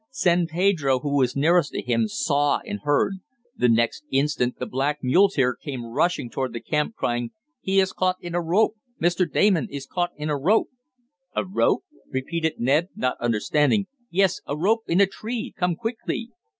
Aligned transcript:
San 0.09 0.47
Pedro, 0.47 0.97
who 1.01 1.15
was 1.15 1.35
nearest 1.35 1.73
to 1.73 1.81
him, 1.83 2.07
saw 2.07 2.57
and 2.65 2.79
heard. 2.81 3.17
The 3.55 3.69
next 3.69 4.03
instant 4.09 4.57
the 4.57 4.65
black 4.65 5.03
muleteer 5.03 5.53
came 5.53 5.85
rushing 5.85 6.27
toward 6.27 6.53
the 6.53 6.59
camp, 6.59 6.95
crying: 6.95 7.29
"He 7.59 7.79
is 7.79 7.93
caught 7.93 8.15
in 8.19 8.33
a 8.33 8.41
rope! 8.41 8.73
Mr. 8.99 9.31
Damon 9.31 9.67
is 9.69 9.85
caught 9.85 10.09
in 10.17 10.31
a 10.31 10.35
rope!" 10.35 10.69
"A 11.35 11.45
rope!" 11.45 11.83
repeated 12.09 12.53
Ned, 12.57 12.87
not 12.95 13.15
understanding. 13.19 13.85
"Yes, 14.09 14.41
a 14.47 14.57
rope 14.57 14.85
in 14.87 14.99
a 14.99 15.05
tree. 15.05 15.53
Come 15.55 15.75
quickly!" 15.75 16.31